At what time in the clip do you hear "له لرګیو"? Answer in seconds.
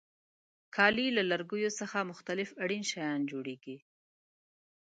1.17-1.71